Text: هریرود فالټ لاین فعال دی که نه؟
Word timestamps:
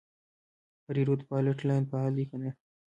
هریرود 0.87 1.21
فالټ 1.27 1.59
لاین 1.67 1.83
فعال 1.91 2.11
دی 2.17 2.25
که 2.29 2.37
نه؟ 2.43 2.49